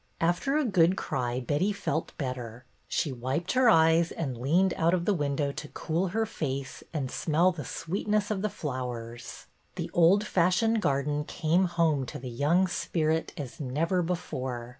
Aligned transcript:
After 0.19 0.57
a 0.57 0.65
good 0.65 0.95
cry 0.97 1.39
Betty 1.39 1.71
felt 1.71 2.17
better. 2.17 2.65
She 2.87 3.11
wiped 3.11 3.51
her 3.51 3.69
eyes, 3.69 4.11
and 4.11 4.35
leaned 4.35 4.73
out 4.73 4.95
of 4.95 5.05
the 5.05 5.13
window 5.13 5.51
to 5.51 5.67
cool 5.67 6.07
her 6.07 6.25
face 6.25 6.81
and 6.91 7.11
smell 7.11 7.51
the 7.51 7.63
sweetness 7.65 8.31
of 8.31 8.41
the 8.41 8.49
flowers. 8.49 9.45
The 9.75 9.91
old 9.93 10.25
fashioned 10.25 10.81
garden 10.81 11.23
came 11.25 11.65
home 11.65 12.07
to 12.07 12.17
the 12.17 12.31
young 12.31 12.65
spirit 12.67 13.31
as 13.37 13.59
never 13.59 14.01
before. 14.01 14.69